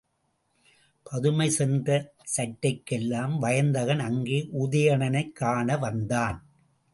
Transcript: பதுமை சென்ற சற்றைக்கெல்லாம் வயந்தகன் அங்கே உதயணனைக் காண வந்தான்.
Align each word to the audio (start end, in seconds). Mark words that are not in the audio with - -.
பதுமை 1.03 1.49
சென்ற 1.49 2.13
சற்றைக்கெல்லாம் 2.37 3.37
வயந்தகன் 3.39 3.99
அங்கே 3.99 4.49
உதயணனைக் 4.59 5.31
காண 5.31 5.77
வந்தான். 5.77 6.45